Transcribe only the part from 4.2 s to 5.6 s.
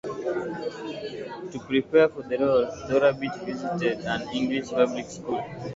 English public school.